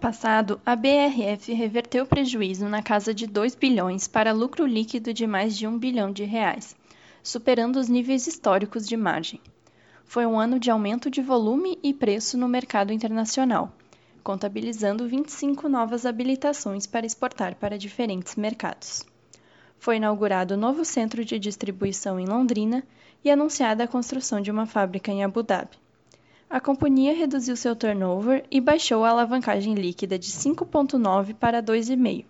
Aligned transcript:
passado, 0.00 0.58
a 0.64 0.74
BRF 0.74 1.52
reverteu 1.52 2.06
prejuízo 2.06 2.66
na 2.68 2.82
casa 2.82 3.12
de 3.12 3.26
2 3.26 3.54
bilhões 3.54 4.08
para 4.08 4.32
lucro 4.32 4.66
líquido 4.66 5.12
de 5.12 5.26
mais 5.26 5.56
de 5.56 5.66
1 5.66 5.78
bilhão 5.78 6.10
de 6.10 6.24
reais, 6.24 6.74
superando 7.22 7.76
os 7.76 7.88
níveis 7.88 8.26
históricos 8.26 8.88
de 8.88 8.96
margem. 8.96 9.38
Foi 10.04 10.24
um 10.24 10.40
ano 10.40 10.58
de 10.58 10.70
aumento 10.70 11.10
de 11.10 11.20
volume 11.20 11.78
e 11.82 11.92
preço 11.92 12.38
no 12.38 12.48
mercado 12.48 12.92
internacional, 12.92 13.72
contabilizando 14.24 15.06
25 15.06 15.68
novas 15.68 16.06
habilitações 16.06 16.86
para 16.86 17.06
exportar 17.06 17.54
para 17.56 17.78
diferentes 17.78 18.36
mercados. 18.36 19.04
Foi 19.78 19.96
inaugurado 19.96 20.54
o 20.54 20.58
novo 20.58 20.84
centro 20.84 21.24
de 21.24 21.38
distribuição 21.38 22.18
em 22.18 22.26
Londrina 22.26 22.82
e 23.22 23.30
anunciada 23.30 23.84
a 23.84 23.88
construção 23.88 24.40
de 24.40 24.50
uma 24.50 24.66
fábrica 24.66 25.12
em 25.12 25.22
Abu 25.22 25.42
Dhabi. 25.42 25.76
A 26.50 26.58
companhia 26.60 27.14
reduziu 27.14 27.54
seu 27.54 27.76
turnover 27.76 28.44
e 28.50 28.60
baixou 28.60 29.04
a 29.04 29.10
alavancagem 29.10 29.74
líquida 29.74 30.18
de 30.18 30.26
5,9 30.26 31.32
para 31.32 31.62
2,5, 31.62 32.24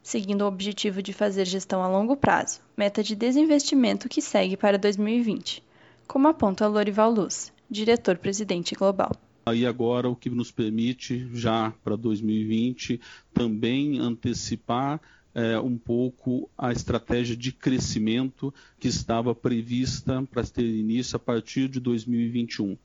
seguindo 0.00 0.42
o 0.42 0.46
objetivo 0.46 1.02
de 1.02 1.12
fazer 1.12 1.44
gestão 1.44 1.82
a 1.82 1.88
longo 1.88 2.16
prazo, 2.16 2.60
meta 2.76 3.02
de 3.02 3.16
desinvestimento 3.16 4.08
que 4.08 4.22
segue 4.22 4.56
para 4.56 4.78
2020, 4.78 5.64
como 6.06 6.28
aponta 6.28 6.68
Lorival 6.68 7.10
Luz, 7.10 7.52
diretor-presidente 7.68 8.76
global. 8.76 9.10
Aí 9.46 9.66
agora 9.66 10.08
o 10.08 10.14
que 10.14 10.30
nos 10.30 10.52
permite, 10.52 11.28
já 11.34 11.74
para 11.82 11.96
2020, 11.96 13.00
também 13.34 13.98
antecipar 13.98 15.00
é, 15.34 15.58
um 15.58 15.76
pouco 15.76 16.48
a 16.56 16.70
estratégia 16.70 17.36
de 17.36 17.50
crescimento 17.50 18.54
que 18.78 18.86
estava 18.86 19.34
prevista 19.34 20.22
para 20.30 20.44
ter 20.44 20.64
início 20.64 21.16
a 21.16 21.18
partir 21.18 21.68
de 21.68 21.80
2021. 21.80 22.78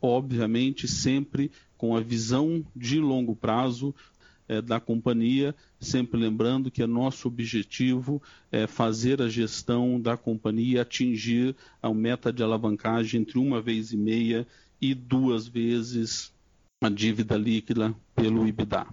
Obviamente, 0.00 0.88
sempre 0.88 1.50
com 1.76 1.96
a 1.96 2.00
visão 2.00 2.64
de 2.74 3.00
longo 3.00 3.34
prazo 3.34 3.94
é, 4.50 4.60
da 4.60 4.80
companhia, 4.80 5.54
sempre 5.78 6.18
lembrando 6.18 6.70
que 6.70 6.82
é 6.82 6.86
nosso 6.86 7.28
objetivo 7.28 8.20
é 8.50 8.66
fazer 8.66 9.22
a 9.22 9.28
gestão 9.28 10.00
da 10.00 10.16
companhia 10.16 10.82
atingir 10.82 11.54
a 11.80 11.92
meta 11.94 12.32
de 12.32 12.42
alavancagem 12.42 13.20
entre 13.20 13.38
uma 13.38 13.62
vez 13.62 13.92
e 13.92 13.96
meia 13.96 14.46
e 14.80 14.92
duas 14.92 15.46
vezes 15.46 16.32
a 16.82 16.88
dívida 16.88 17.36
líquida 17.36 17.94
pelo 18.14 18.46
IBDA. 18.48 18.86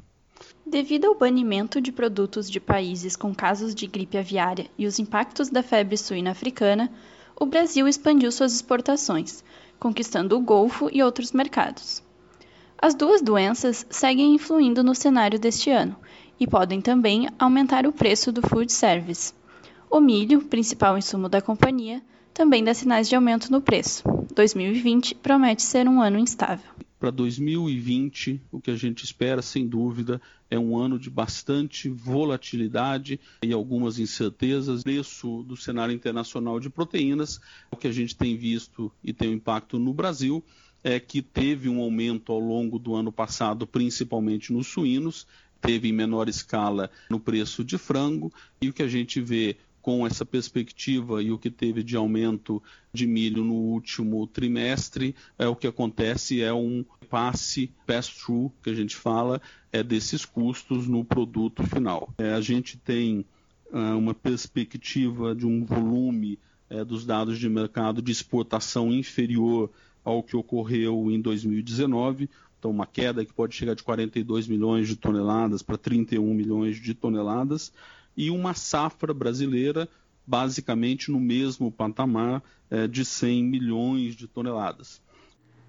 Devido 0.65 1.05
ao 1.05 1.17
banimento 1.17 1.81
de 1.81 1.91
produtos 1.91 2.51
de 2.51 2.59
países 2.59 3.15
com 3.15 3.33
casos 3.33 3.73
de 3.73 3.87
gripe 3.87 4.17
aviária 4.17 4.69
e 4.77 4.85
os 4.85 4.99
impactos 4.99 5.49
da 5.49 5.63
febre 5.63 5.97
suína 5.97 6.31
africana, 6.31 6.91
o 7.39 7.45
Brasil 7.45 7.87
expandiu 7.87 8.31
suas 8.31 8.53
exportações, 8.53 9.43
conquistando 9.79 10.37
o 10.37 10.41
Golfo 10.41 10.89
e 10.91 11.03
outros 11.03 11.31
mercados. 11.31 12.03
As 12.77 12.93
duas 12.93 13.21
doenças 13.21 13.85
seguem 13.89 14.35
influindo 14.35 14.83
no 14.83 14.93
cenário 14.93 15.39
deste 15.39 15.71
ano 15.71 15.95
e 16.39 16.45
podem 16.45 16.79
também 16.79 17.27
aumentar 17.39 17.87
o 17.87 17.91
preço 17.91 18.31
do 18.31 18.41
food 18.41 18.71
service. 18.71 19.33
O 19.89 19.99
milho, 19.99 20.41
principal 20.41 20.97
insumo 20.97 21.27
da 21.27 21.41
companhia, 21.41 22.01
também 22.33 22.63
dá 22.63 22.73
sinais 22.73 23.09
de 23.09 23.15
aumento 23.15 23.51
no 23.51 23.61
preço. 23.61 24.03
2020 24.37 25.15
promete 25.15 25.63
ser 25.63 25.87
um 25.87 25.99
ano 25.99 26.19
instável. 26.19 26.69
Para 26.99 27.09
2020, 27.09 28.39
o 28.51 28.61
que 28.61 28.69
a 28.69 28.75
gente 28.75 29.03
espera, 29.03 29.41
sem 29.41 29.67
dúvida, 29.67 30.21
é 30.47 30.59
um 30.59 30.77
ano 30.77 30.99
de 30.99 31.09
bastante 31.09 31.89
volatilidade 31.89 33.19
e 33.41 33.51
algumas 33.51 33.97
incertezas. 33.97 34.81
O 34.81 34.83
preço 34.83 35.41
do 35.41 35.57
cenário 35.57 35.91
internacional 35.91 36.59
de 36.59 36.69
proteínas, 36.69 37.41
o 37.71 37.75
que 37.75 37.87
a 37.87 37.91
gente 37.91 38.15
tem 38.15 38.37
visto 38.37 38.91
e 39.03 39.11
tem 39.11 39.29
um 39.29 39.33
impacto 39.33 39.79
no 39.79 39.91
Brasil, 39.91 40.43
é 40.83 40.99
que 40.99 41.23
teve 41.23 41.67
um 41.67 41.81
aumento 41.81 42.31
ao 42.31 42.39
longo 42.39 42.77
do 42.77 42.93
ano 42.93 43.11
passado, 43.11 43.65
principalmente 43.65 44.53
nos 44.53 44.67
suínos, 44.67 45.25
teve 45.59 45.89
em 45.89 45.93
menor 45.93 46.29
escala 46.29 46.91
no 47.09 47.19
preço 47.19 47.63
de 47.63 47.79
frango, 47.79 48.31
e 48.61 48.69
o 48.69 48.73
que 48.73 48.83
a 48.83 48.87
gente 48.87 49.19
vê 49.19 49.57
com 49.87 50.05
essa 50.05 50.25
perspectiva 50.25 51.23
e 51.23 51.31
o 51.31 51.37
que 51.37 51.49
teve 51.49 51.81
de 51.81 51.95
aumento 51.95 52.61
de 52.91 53.07
milho 53.07 53.41
no 53.41 53.53
último 53.53 54.27
trimestre, 54.27 55.15
é 55.39 55.47
o 55.47 55.55
que 55.55 55.65
acontece 55.65 56.41
é 56.41 56.53
um 56.53 56.83
passe 57.09 57.71
pass-through 57.85 58.51
que 58.61 58.69
a 58.69 58.73
gente 58.73 58.97
fala 58.97 59.41
é 59.71 59.81
desses 59.81 60.25
custos 60.25 60.89
no 60.89 61.05
produto 61.05 61.63
final. 61.63 62.13
É, 62.17 62.33
a 62.33 62.41
gente 62.41 62.77
tem 62.77 63.25
uh, 63.71 63.97
uma 63.97 64.13
perspectiva 64.13 65.33
de 65.33 65.47
um 65.47 65.63
volume 65.63 66.37
é, 66.69 66.83
dos 66.83 67.05
dados 67.05 67.39
de 67.39 67.47
mercado 67.47 68.01
de 68.01 68.11
exportação 68.11 68.91
inferior 68.91 69.71
ao 70.03 70.21
que 70.21 70.35
ocorreu 70.35 71.09
em 71.09 71.21
2019, 71.21 72.29
então 72.59 72.71
uma 72.71 72.85
queda 72.85 73.23
que 73.23 73.33
pode 73.33 73.55
chegar 73.55 73.73
de 73.73 73.83
42 73.83 74.49
milhões 74.49 74.85
de 74.85 74.97
toneladas 74.97 75.61
para 75.61 75.77
31 75.77 76.33
milhões 76.33 76.75
de 76.75 76.93
toneladas 76.93 77.71
e 78.17 78.31
uma 78.31 78.55
safra 78.55 79.13
brasileira 79.13 79.87
basicamente 80.25 81.09
no 81.09 81.19
mesmo 81.19 81.71
patamar 81.71 82.43
é, 82.69 82.85
de 82.87 83.05
100 83.05 83.43
milhões 83.43 84.15
de 84.15 84.27
toneladas. 84.27 85.01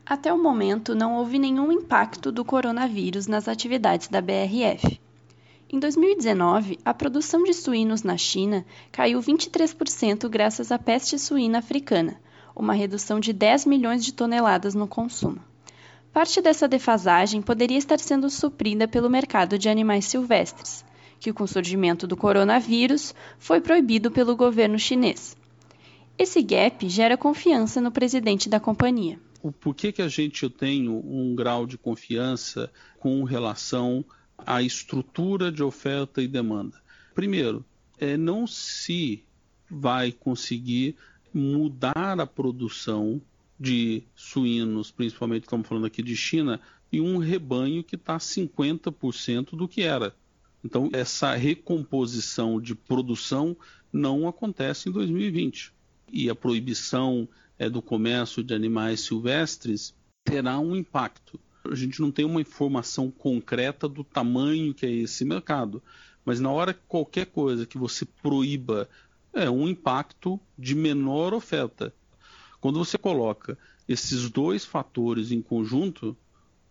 Até 0.05 0.33
o 0.33 0.43
momento, 0.43 0.95
não 0.95 1.17
houve 1.17 1.39
nenhum 1.39 1.71
impacto 1.71 2.33
do 2.33 2.45
coronavírus 2.45 3.27
nas 3.27 3.47
atividades 3.47 4.09
da 4.09 4.23
BRF. 4.23 4.99
Em 5.71 5.79
2019, 5.79 6.79
a 6.83 6.95
produção 6.95 7.45
de 7.45 7.53
suínos 7.53 8.03
na 8.03 8.17
China 8.17 8.65
caiu 8.91 9.21
23% 9.21 10.27
graças 10.27 10.73
à 10.73 10.79
peste 10.79 11.19
suína 11.19 11.59
africana, 11.59 12.19
uma 12.57 12.73
redução 12.73 13.21
de 13.21 13.35
10 13.35 13.67
milhões 13.67 14.03
de 14.03 14.15
toneladas 14.15 14.75
no 14.75 14.89
consumo. 14.89 15.39
Parte 16.11 16.41
dessa 16.41 16.67
defasagem 16.67 17.43
poderia 17.43 17.77
estar 17.77 17.99
sendo 17.99 18.31
suprida 18.31 18.89
pelo 18.89 19.11
mercado 19.11 19.59
de 19.59 19.69
animais 19.69 20.07
silvestres, 20.07 20.83
que, 21.19 21.33
com 21.33 21.45
o 21.45 21.49
surgimento 21.49 22.07
do 22.07 22.17
coronavírus, 22.17 23.15
foi 23.39 23.61
proibido 23.61 24.11
pelo 24.11 24.37
governo 24.37 24.79
chinês. 24.79 25.37
Esse 26.19 26.43
gap 26.43 26.89
gera 26.89 27.17
confiança 27.17 27.81
no 27.81 27.93
presidente 27.93 28.49
da 28.49 28.59
companhia. 28.59 29.21
Por 29.61 29.75
que, 29.75 29.93
que 29.93 30.03
a 30.03 30.09
gente 30.09 30.49
tem 30.51 30.89
um 30.89 31.35
grau 31.35 31.65
de 31.65 31.79
confiança 31.79 32.73
com 32.99 33.23
relação 33.23 34.05
à 34.37 34.61
estrutura 34.61 35.53
de 35.53 35.63
oferta 35.63 36.21
e 36.21 36.27
demanda? 36.27 36.81
Primeiro, 37.15 37.65
é, 37.99 38.17
não 38.17 38.47
se 38.47 39.23
vai 39.71 40.11
conseguir 40.11 40.97
mudar 41.33 42.19
a 42.21 42.27
produção 42.27 43.21
de 43.59 44.03
suínos, 44.15 44.91
principalmente 44.91 45.45
estamos 45.45 45.67
falando 45.67 45.87
aqui 45.87 46.03
de 46.03 46.17
China, 46.17 46.61
em 46.93 47.01
um 47.01 47.19
rebanho 47.19 47.85
que 47.85 47.97
está 47.97 48.17
50% 48.17 49.57
do 49.57 49.69
que 49.69 49.83
era. 49.83 50.15
Então, 50.65 50.91
essa 50.93 51.35
recomposição 51.35 52.61
de 52.61 52.75
produção 52.75 53.57
não 53.93 54.29
acontece 54.29 54.89
em 54.89 54.93
2020. 54.93 55.73
E 56.13 56.29
a 56.29 56.35
proibição 56.35 57.29
é, 57.59 57.69
do 57.69 57.83
comércio 57.83 58.43
de 58.43 58.55
animais 58.55 59.01
silvestres 59.01 59.95
terá 60.25 60.59
um 60.59 60.75
impacto. 60.77 61.39
A 61.65 61.75
gente 61.75 62.01
não 62.01 62.11
tem 62.11 62.25
uma 62.25 62.41
informação 62.41 63.11
concreta 63.11 63.89
do 63.89 64.03
tamanho 64.03 64.75
que 64.75 64.87
é 64.87 64.91
esse 64.91 65.25
mercado, 65.25 65.83
mas 66.25 66.41
na 66.41 66.51
hora 66.51 66.75
que 66.75 66.81
qualquer 66.89 67.27
coisa 67.27 67.67
que 67.67 67.79
você 67.79 68.05
proíba 68.05 68.89
é 69.33 69.49
um 69.51 69.69
impacto 69.69 70.41
de 70.59 70.75
menor 70.75 71.35
oferta. 71.35 71.93
Quando 72.61 72.79
você 72.79 72.99
coloca 72.99 73.57
esses 73.89 74.29
dois 74.31 74.65
fatores 74.65 75.31
em 75.31 75.41
conjunto, 75.41 76.17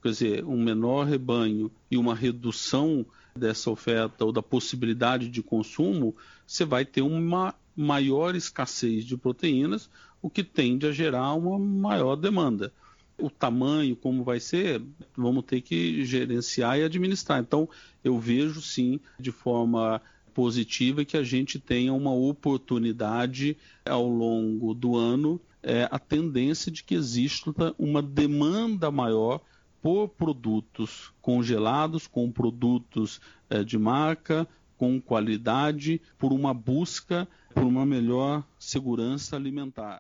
quer 0.02 0.10
dizer, 0.10 0.46
um 0.46 0.62
menor 0.62 1.06
rebanho 1.06 1.72
e 1.90 1.98
uma 1.98 2.14
redução 2.14 3.06
dessa 3.38 3.70
oferta 3.70 4.26
ou 4.26 4.32
da 4.32 4.42
possibilidade 4.42 5.30
de 5.30 5.42
consumo, 5.42 6.16
você 6.46 6.66
vai 6.66 6.84
ter 6.84 7.02
uma 7.02 7.56
maior 7.76 8.36
escassez 8.36 9.06
de 9.06 9.16
proteínas, 9.16 9.90
o 10.22 10.30
que 10.30 10.44
tende 10.44 10.88
a 10.88 10.92
gerar 10.92 11.34
uma 11.34 11.60
maior 11.60 12.16
demanda. 12.16 12.74
O 13.18 13.30
tamanho, 13.30 13.96
como 13.96 14.24
vai 14.24 14.40
ser, 14.40 14.82
vamos 15.16 15.46
ter 15.46 15.62
que 15.62 16.04
gerenciar 16.06 16.80
e 16.80 16.84
administrar. 16.84 17.40
Então, 17.40 17.70
eu 18.04 18.20
vejo 18.20 18.62
sim, 18.62 19.00
de 19.20 19.32
forma 19.32 20.02
positiva, 20.34 21.06
que 21.06 21.18
a 21.18 21.24
gente 21.24 21.60
tenha 21.60 21.94
uma 21.94 22.14
oportunidade 22.14 23.58
ao 23.86 24.08
longo 24.08 24.74
do 24.74 24.96
ano, 24.96 25.42
é, 25.64 25.88
a 25.92 25.98
tendência 25.98 26.72
de 26.72 26.84
que 26.84 26.94
exista 26.94 27.52
uma 27.78 28.02
demanda 28.02 28.92
maior 28.92 29.42
por 29.82 30.10
produtos 30.10 31.14
congelados, 31.22 32.08
com 32.08 32.32
produtos 32.32 33.22
é, 33.50 33.64
de 33.64 33.78
marca, 33.78 34.48
com 34.78 35.02
qualidade, 35.02 36.02
por 36.18 36.32
uma 36.32 36.54
busca 36.54 37.28
por 37.58 37.64
uma 37.64 37.88
melhor 37.88 38.44
segurança 38.60 39.36
alimentar. 39.36 39.98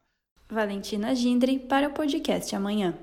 Valentina 0.47 1.15
Gindre 1.15 1.57
para 1.57 1.89
o 1.89 1.91
podcast 1.91 2.55
Amanhã. 2.55 2.93